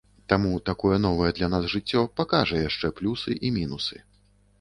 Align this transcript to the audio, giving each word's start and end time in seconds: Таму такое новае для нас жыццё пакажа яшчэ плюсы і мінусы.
Таму 0.31 0.51
такое 0.69 0.95
новае 1.03 1.27
для 1.39 1.49
нас 1.53 1.67
жыццё 1.73 2.01
пакажа 2.21 2.63
яшчэ 2.69 2.91
плюсы 3.01 3.37
і 3.49 3.53
мінусы. 3.59 4.01